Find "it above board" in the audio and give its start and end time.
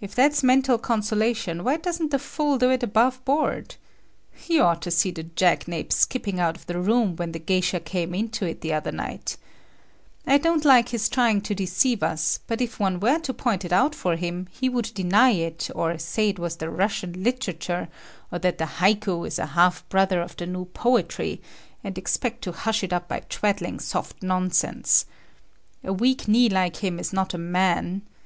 2.70-3.74